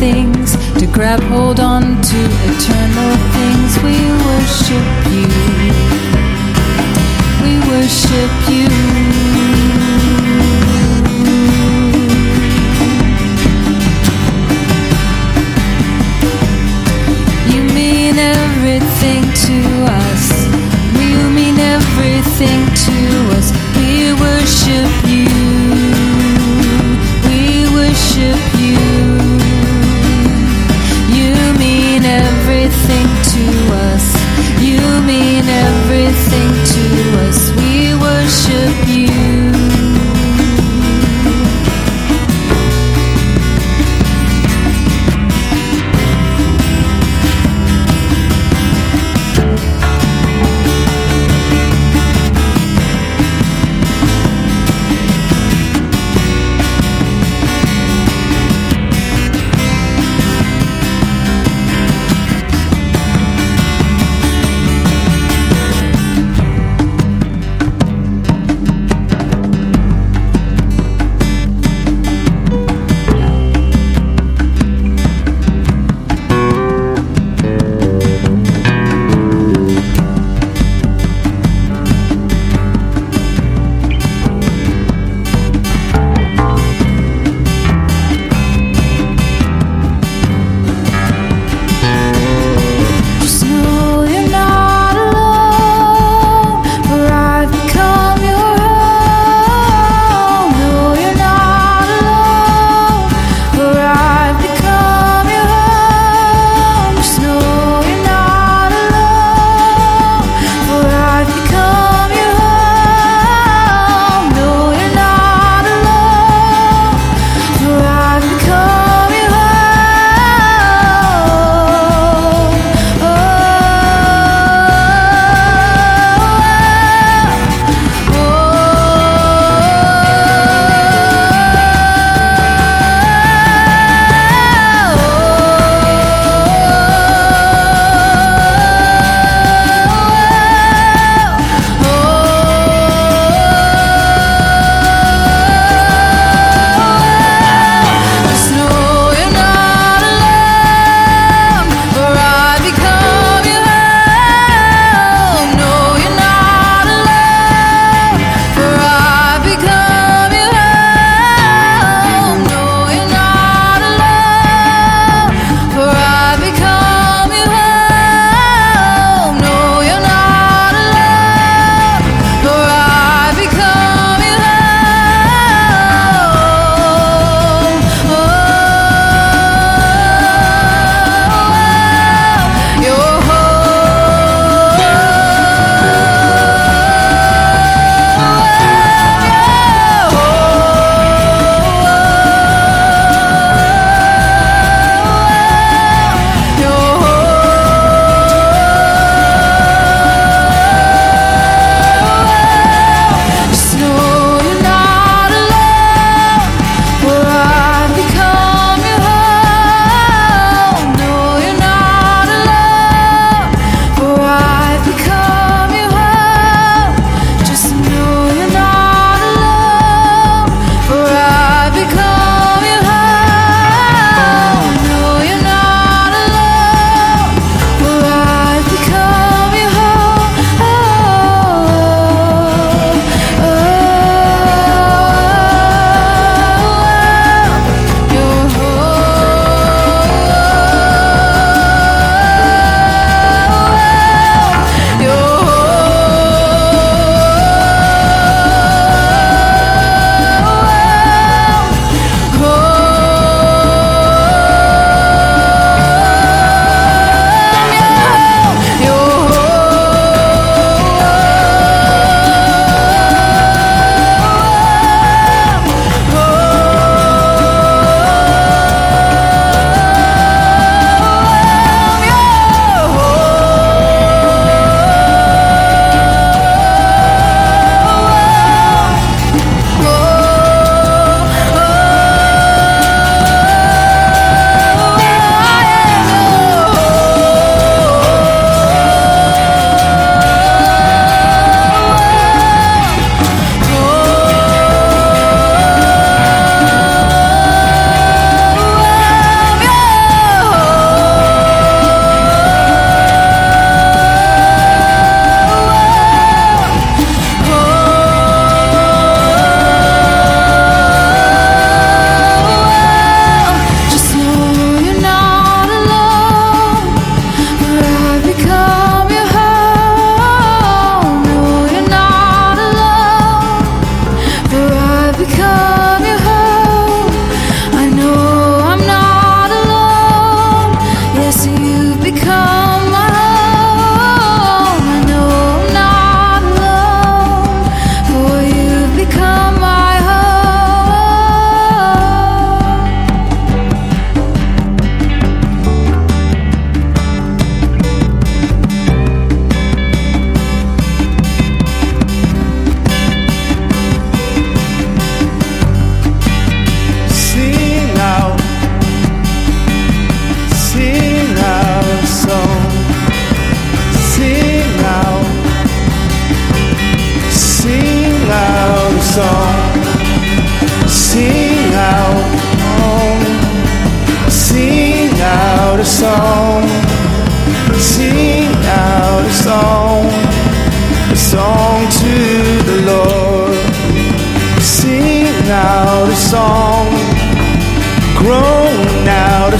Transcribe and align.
things 0.00 0.56
to 0.78 0.86
grab 0.86 1.20
hold 1.24 1.60
on 1.60 1.82
to 1.82 2.18
eternal 2.48 3.12
things 3.34 3.76
we 3.84 3.96
worship. 4.24 4.99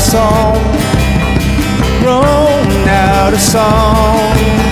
Song, 0.00 0.56
groan 2.00 2.88
out 2.88 3.34
a 3.34 3.38
song, 3.38 4.69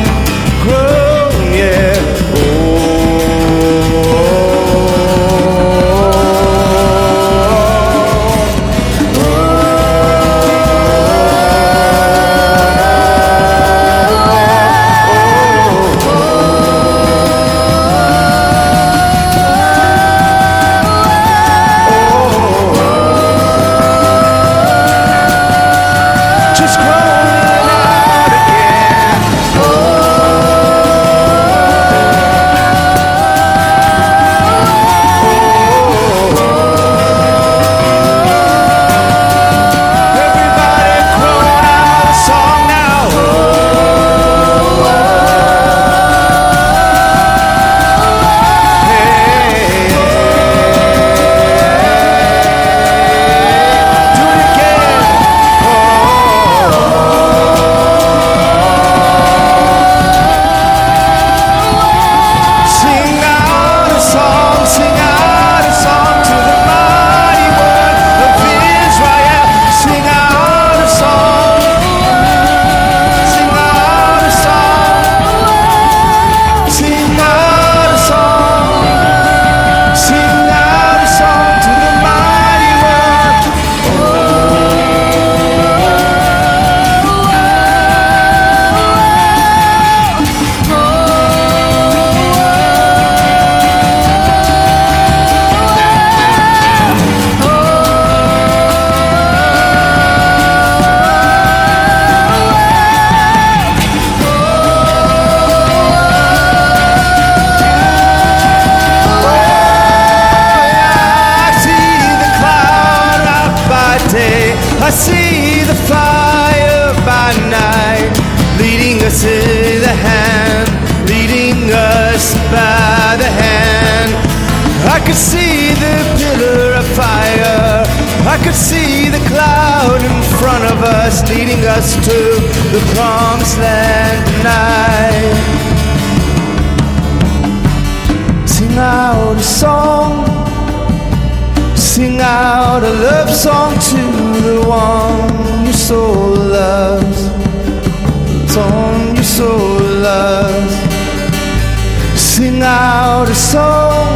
Sing 152.39 152.63
out 152.63 153.29
a 153.29 153.35
song. 153.35 154.07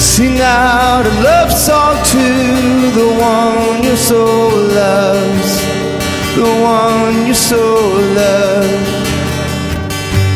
Sing 0.00 0.40
out 0.40 1.06
a 1.06 1.14
love 1.22 1.52
song 1.52 1.94
to 2.12 2.24
the 2.90 3.08
one 3.20 3.84
your 3.84 3.94
soul 3.94 4.50
loves. 4.50 5.50
The 6.34 6.42
one 6.42 7.26
your 7.26 7.36
soul 7.36 8.00
loves. 8.18 8.90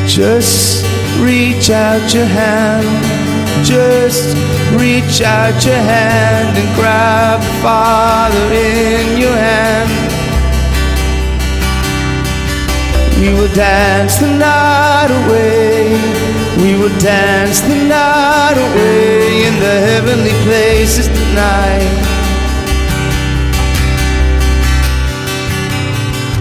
Just 0.06 0.86
reach 1.18 1.68
out 1.68 2.14
your 2.14 2.26
hand. 2.26 2.86
Just 3.66 4.36
reach 4.78 5.22
out 5.22 5.64
your 5.64 5.82
hand 5.94 6.56
and 6.56 6.76
grab 6.76 7.40
the 7.40 7.54
Father 7.60 8.54
in 8.54 9.18
your 9.18 9.36
hand. 9.36 9.99
We 13.20 13.34
will 13.34 13.52
dance 13.54 14.16
the 14.16 14.28
night 14.38 15.10
away. 15.20 15.92
We 16.62 16.72
will 16.80 16.96
dance 16.98 17.60
the 17.60 17.76
night 17.86 18.56
away 18.56 19.44
in 19.46 19.54
the 19.60 19.76
heavenly 19.88 20.32
places 20.46 21.06
tonight. 21.08 21.84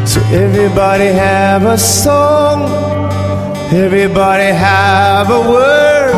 So 0.07 0.21
everybody 0.31 1.07
have 1.07 1.65
a 1.65 1.77
song. 1.77 2.63
Everybody 3.73 4.53
have 4.53 5.29
a 5.29 5.41
word. 5.51 6.15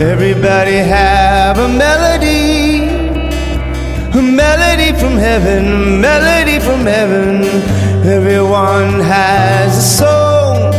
Everybody 0.00 0.76
have 0.76 1.58
a 1.58 1.68
melody. 1.68 2.88
A 4.18 4.22
melody 4.22 4.98
from 4.98 5.18
heaven, 5.18 5.66
a 5.70 6.00
melody 6.00 6.58
from 6.58 6.80
heaven. 6.86 7.79
Everyone 8.10 8.98
has 8.98 9.78
a 9.78 9.82
song. 9.82 10.72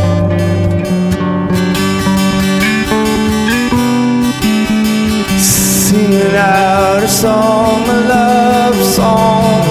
Singing 5.40 6.36
out 6.36 7.02
a 7.02 7.08
song, 7.08 7.88
a 7.88 8.00
love 8.06 8.76
song 8.84 9.64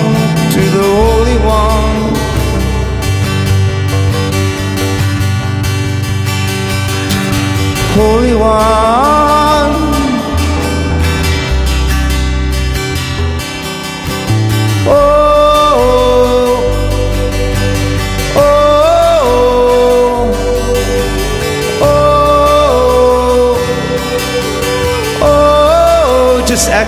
to 0.54 0.60
the 0.76 0.88
Holy 0.98 1.38
One. 1.46 2.02
Holy 7.94 8.36
One. 8.36 9.11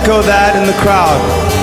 Echo 0.04 0.20
that 0.20 0.54
in 0.54 0.66
the 0.66 0.72
crowd. 0.82 1.53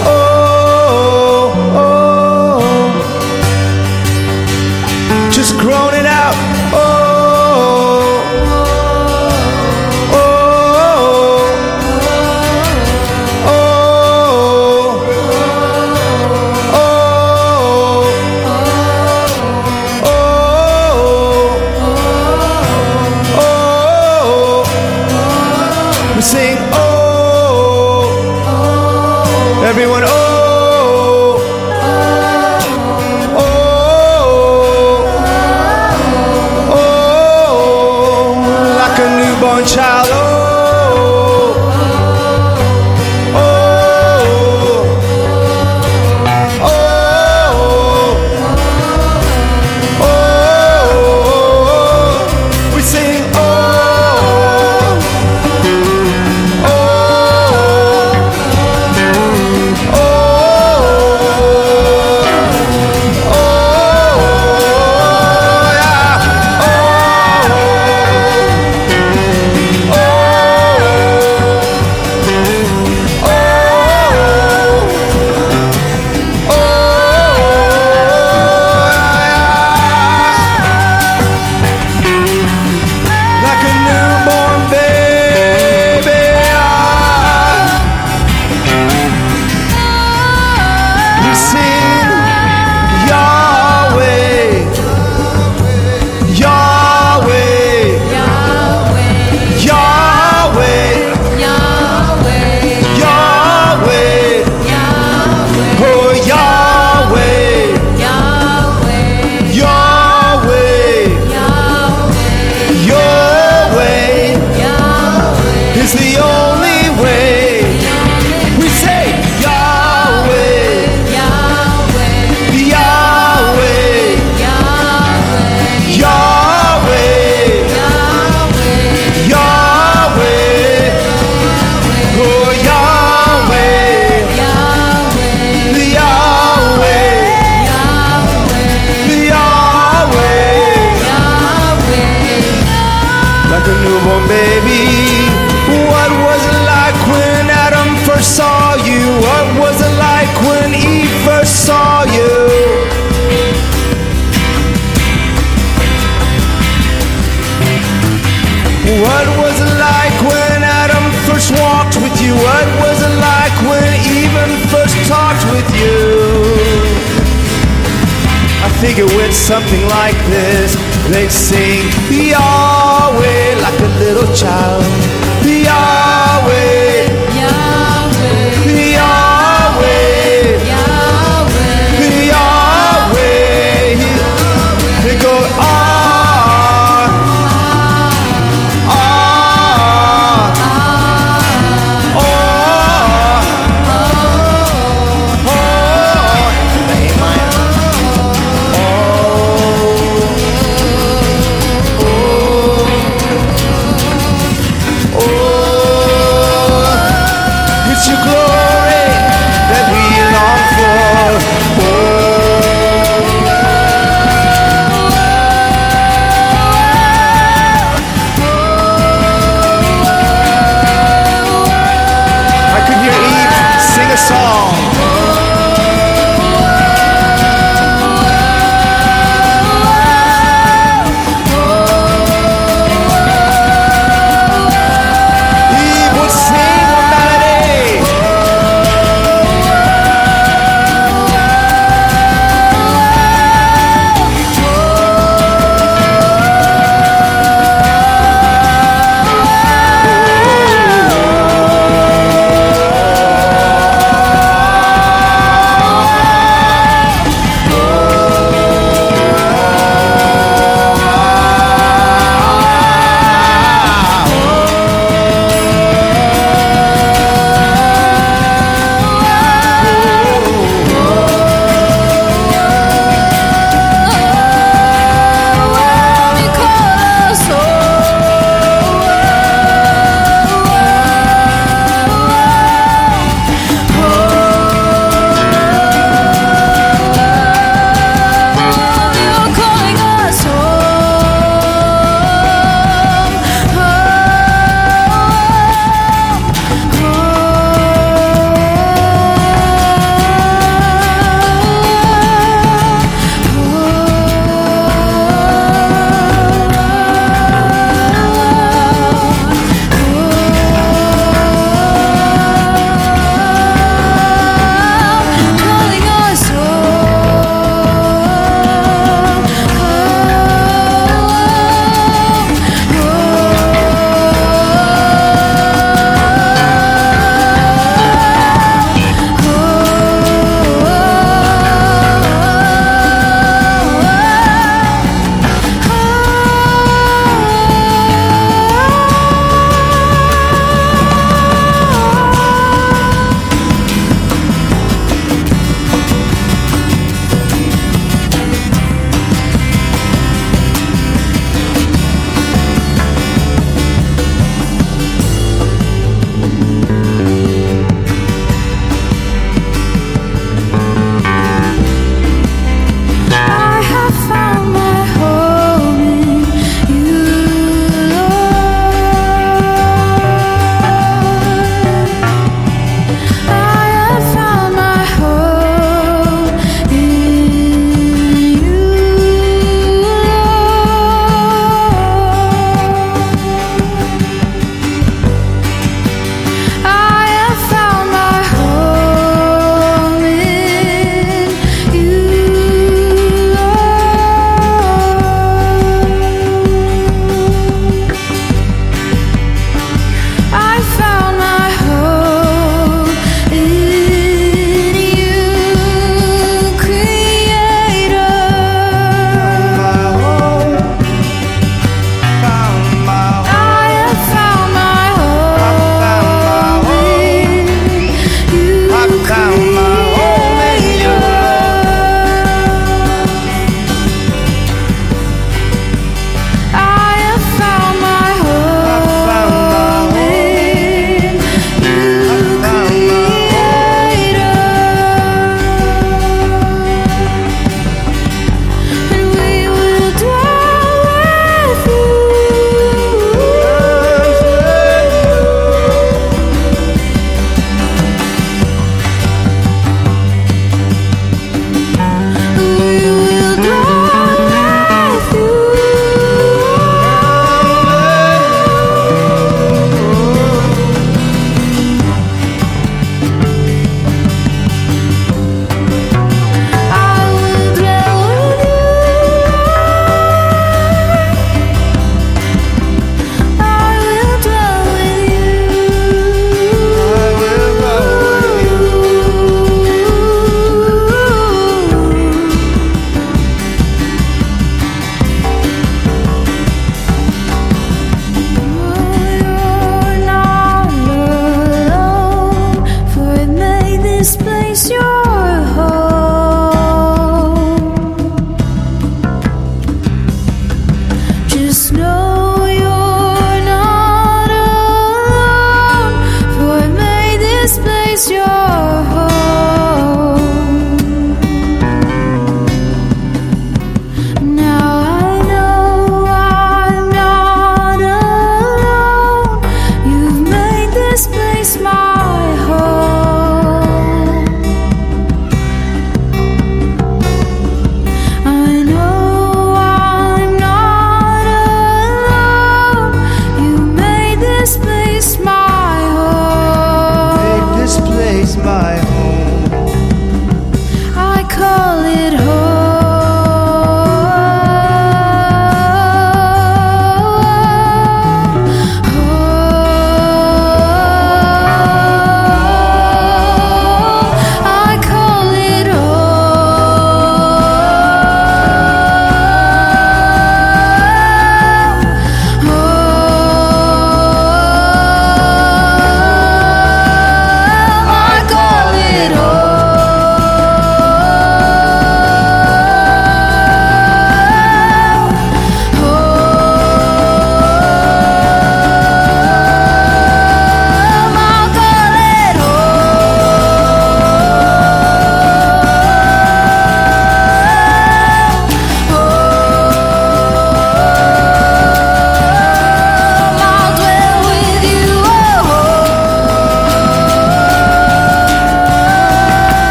figure 168.82 169.06
with 169.06 169.34
something 169.34 169.84
like 169.90 170.18
this. 170.26 170.76
They 171.14 171.30
sing 171.30 171.86
Yahweh 172.10 173.62
like 173.62 173.80
a 173.80 173.92
little 174.02 174.30
child. 174.34 174.84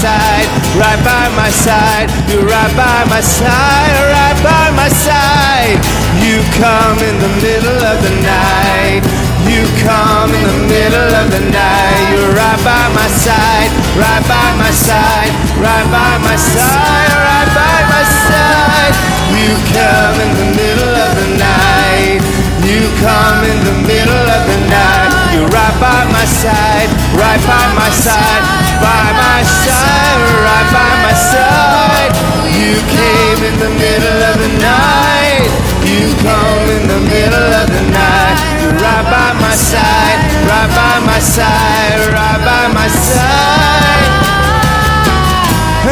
Side, 0.00 0.48
right 0.80 1.00
by 1.04 1.28
my 1.36 1.52
side. 1.52 2.08
You're 2.24 2.48
right 2.48 2.72
by 2.72 3.04
my 3.12 3.20
side, 3.20 3.96
right 4.08 4.38
by 4.40 4.72
my 4.72 4.88
side. 4.88 5.76
You 6.24 6.40
come 6.56 6.96
in 7.04 7.16
the 7.20 7.32
middle 7.44 7.80
of 7.84 7.96
the 8.00 8.14
night. 8.24 9.04
You 9.44 9.60
come 9.84 10.32
in 10.32 10.44
the 10.48 10.60
middle 10.72 11.10
of 11.20 11.26
the 11.28 11.42
night. 11.52 12.16
You're 12.16 12.32
right 12.32 12.60
by 12.64 12.84
my 12.96 13.08
side, 13.12 13.70
right 14.00 14.24
by 14.24 14.48
my 14.56 14.72
side, 14.72 15.32
right 15.60 15.86
by 15.92 16.12
my 16.24 16.36
side, 16.36 17.12
right 17.20 17.50
by 17.52 17.76
my 17.92 18.04
side. 18.24 18.94
You 19.36 19.52
come 19.76 20.16
in 20.24 20.32
the 20.40 20.48
middle 20.56 20.94
of 20.96 21.10
the 21.20 21.28
night. 21.36 22.20
You 22.64 22.88
come 23.04 23.40
in 23.44 23.58
the 23.68 23.76
middle 23.84 24.26
of 24.36 24.42
the 24.48 24.58
night. 24.72 25.12
You're 25.34 25.50
right 25.50 25.76
by 25.80 26.00
my 26.08 26.24
side, 26.24 26.88
right 27.16 27.42
by 27.44 27.64
my 27.74 27.90
side, 27.90 28.69
by 28.80 29.06
my 29.12 29.40
side, 29.44 30.20
right 30.44 30.68
by 30.72 30.92
my 31.04 31.14
side. 31.14 32.12
You 32.50 32.76
came 32.88 33.40
in 33.44 33.56
the 33.60 33.72
middle 33.76 34.20
of 34.30 34.36
the 34.40 34.52
night. 34.60 35.48
You 35.84 36.12
come 36.24 36.66
in 36.76 36.84
the 36.88 37.00
middle 37.00 37.50
of 37.60 37.66
the 37.70 37.84
night. 37.92 38.36
You're 38.60 38.76
right 38.76 39.06
by 39.06 39.30
my 39.40 39.54
side, 39.54 40.20
right 40.48 40.70
by 40.74 40.96
my 41.06 41.20
side, 41.20 42.00
right 42.12 42.40
by 42.44 42.64
my 42.72 42.88
side. 42.88 44.10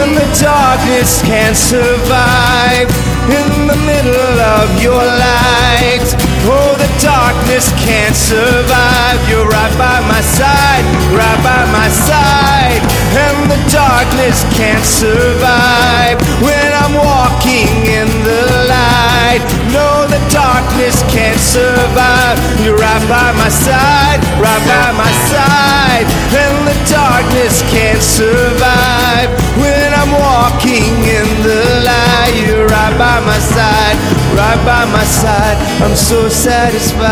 And 0.01 0.17
the 0.17 0.29
darkness 0.41 1.23
can't 1.23 1.57
survive 1.57 2.89
in 3.29 3.67
the 3.67 3.77
middle 3.85 4.41
of 4.41 4.83
your 4.83 5.03
light. 5.03 6.28
Oh, 6.47 6.77
the 6.79 6.91
darkness 7.03 7.73
can't 7.83 8.15
survive. 8.15 9.19
You're 9.29 9.49
right 9.49 9.75
by 9.79 9.99
my 10.07 10.21
side, 10.21 10.85
right 11.11 11.41
by 11.43 11.63
my 11.73 11.89
side. 11.89 12.83
And 13.19 13.51
the 13.51 13.61
darkness 13.73 14.45
can't 14.55 14.85
survive 14.85 16.21
when 16.45 16.69
I'm 16.83 16.95
walking 16.95 17.69
in 17.89 18.09
the 18.23 18.43
light. 18.69 19.43
No, 19.73 20.07
the 20.07 20.21
darkness 20.31 21.03
can't 21.11 21.41
survive. 21.41 22.37
You're 22.63 22.77
right 22.77 23.05
by 23.09 23.33
my 23.37 23.49
side, 23.49 24.21
right 24.39 24.65
by 24.69 24.93
my 24.93 25.13
side. 25.33 26.07
And 26.37 26.69
the 26.69 26.79
darkness 26.89 27.63
can't 27.73 28.03
survive 28.03 29.29
when 29.57 29.89
I'm 29.95 30.13
walking 30.13 30.93
in 31.05 31.29
the 31.43 31.63
light. 31.85 32.35
You're 32.47 32.67
right 32.67 32.95
by 32.97 33.21
my 33.25 33.41
side, 33.41 33.97
right 34.39 34.61
by 34.65 34.85
my 34.97 35.05
side. 35.05 35.59
I'm 35.83 35.97
so 35.97 36.29
satisfied, 36.29 37.03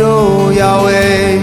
oh 0.00 0.50
Yahweh. 0.50 1.38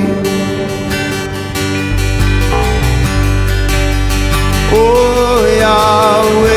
Oh 4.71 5.39
Yahweh, 5.63 6.48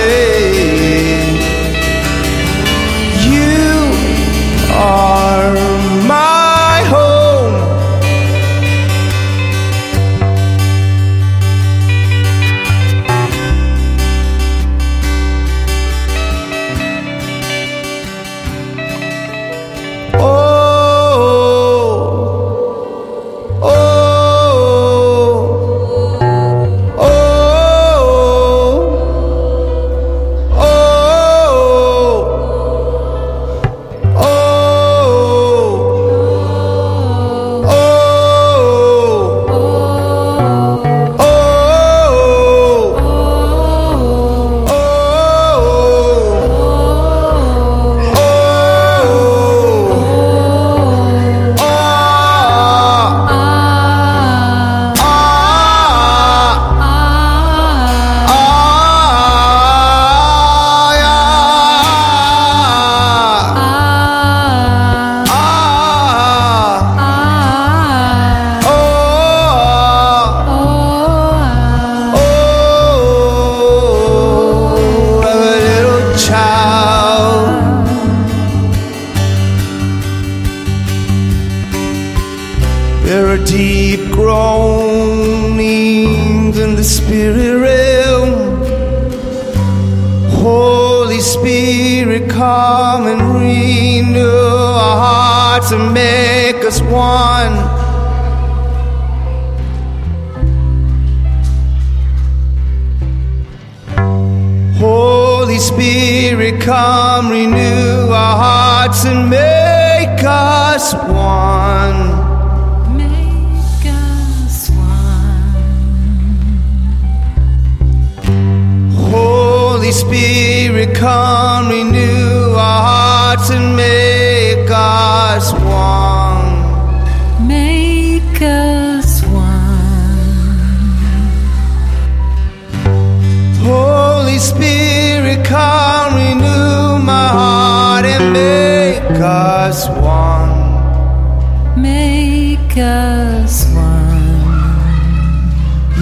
one. 140.01 141.81
Make 141.81 142.77
us 142.77 143.67
one. 143.75 144.13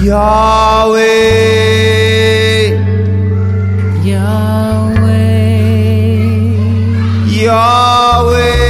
Yahweh, 0.04 1.00
Yahweh. 4.02 5.10
Yahweh. 7.44 8.69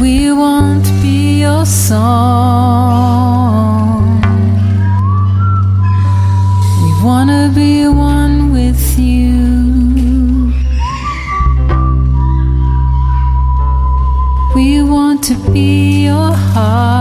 we 0.00 0.32
won't 0.32 0.84
be 1.02 1.40
your 1.40 1.66
song. 1.66 1.98
We 6.82 6.90
wanna 7.04 7.50
be 7.54 7.88
one 7.88 8.52
with 8.52 8.98
you. 8.98 10.52
We 14.54 14.82
want 14.82 15.24
to 15.24 15.34
be 15.52 16.04
your 16.04 16.32
heart. 16.32 16.97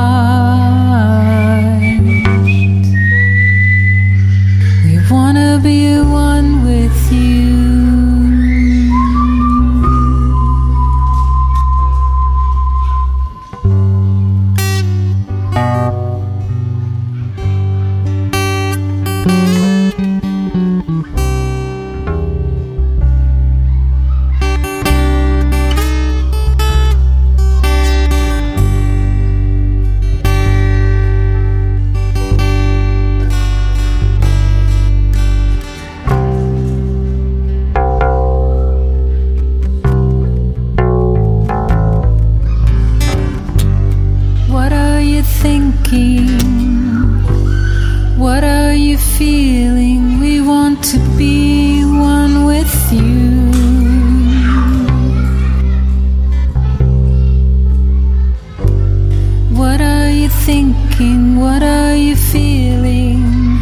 thinking? 60.98 61.40
What 61.40 61.64
are 61.64 61.96
you 61.96 62.16
feeling? 62.16 63.60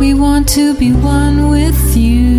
We 0.00 0.14
want 0.14 0.48
to 0.50 0.74
be 0.74 0.92
one 0.92 1.50
with 1.50 1.96
you. 1.96 2.33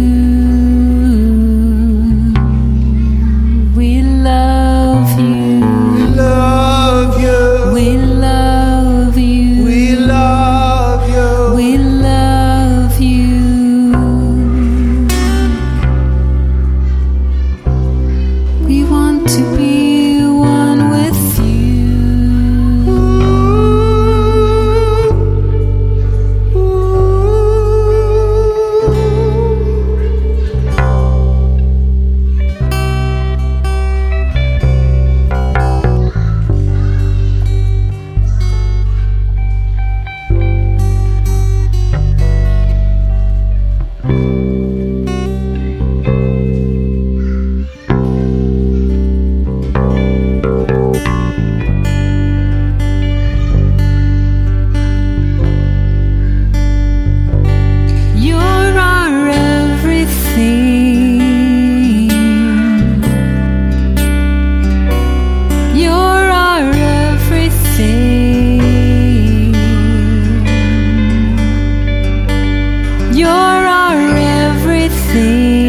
You're 73.16 73.30
our 73.30 74.18
everything. 74.18 75.65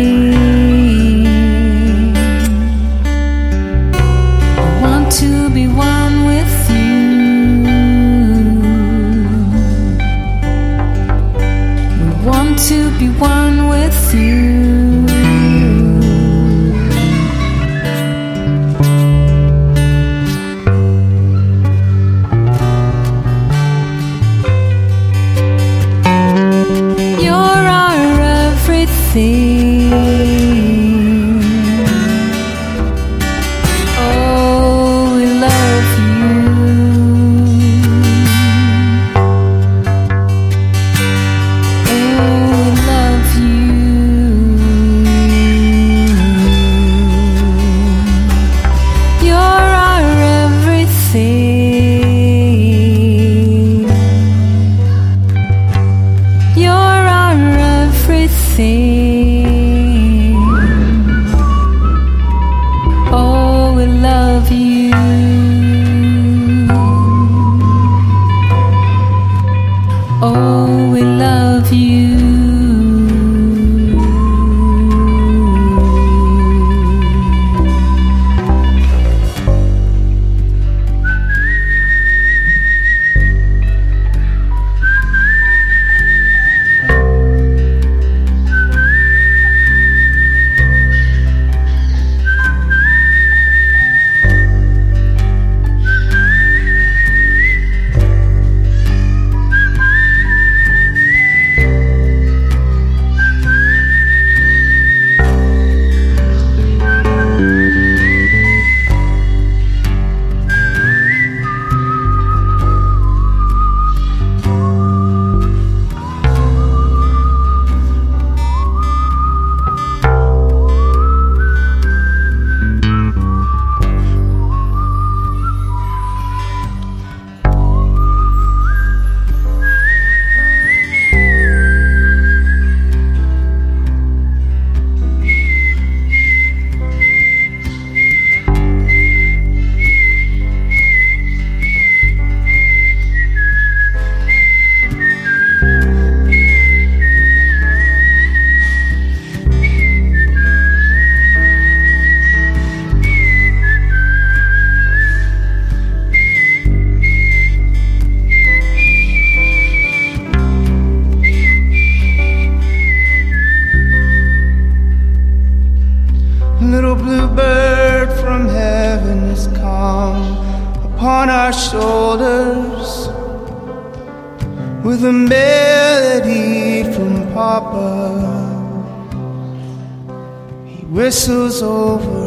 He 181.16 181.22
whistles 181.22 181.62
over 181.62 182.25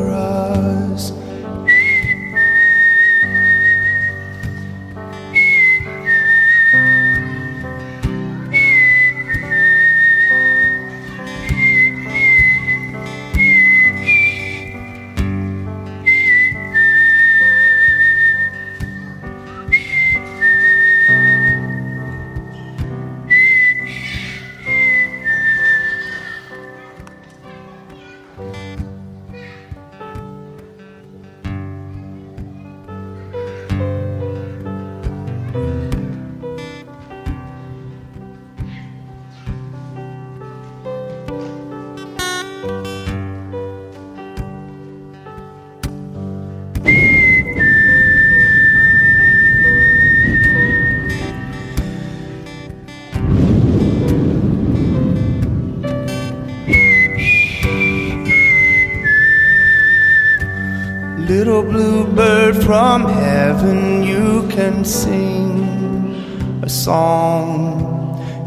from 62.69 63.01
heaven, 63.09 64.03
you 64.03 64.47
can 64.49 64.85
sing 64.85 66.61
a 66.61 66.69
song. 66.69 67.81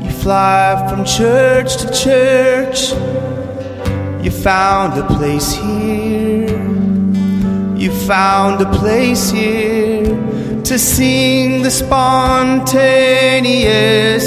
You 0.00 0.12
fly 0.12 0.86
from 0.88 1.04
church 1.04 1.76
to 1.78 1.90
church. 1.90 2.92
You 4.24 4.30
found 4.30 4.96
a 4.96 5.04
place 5.16 5.54
here. 5.54 6.56
You 7.76 7.90
found 8.06 8.62
a 8.62 8.70
place 8.78 9.30
here 9.30 10.06
to 10.70 10.78
sing 10.78 11.62
the 11.62 11.70
spontaneous 11.72 12.72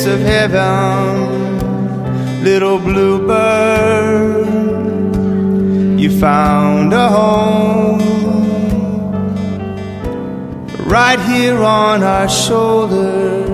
of 0.05 0.19
heaven. 0.19 1.31
Little 2.43 2.79
bluebird, 2.79 4.45
you 5.97 6.09
found 6.19 6.91
a 6.91 7.07
home 7.07 8.14
right 10.95 11.19
here 11.19 11.61
on 11.61 12.03
our 12.03 12.29
shoulders. 12.29 13.44